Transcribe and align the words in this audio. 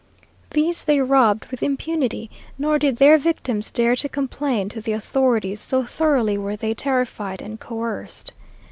These 0.49 0.85
they 0.85 0.99
robbed 0.99 1.45
with 1.51 1.61
impunity, 1.61 2.31
nor 2.57 2.79
did 2.79 2.97
their 2.97 3.19
victims 3.19 3.69
dare 3.69 3.95
to 3.97 4.09
complain 4.09 4.67
to 4.69 4.81
the 4.81 4.93
authorities, 4.93 5.61
so 5.61 5.83
thoroughly 5.85 6.39
were 6.39 6.55
they 6.55 6.73
terrified 6.73 7.39
and 7.39 7.59
coerced. 7.59 8.33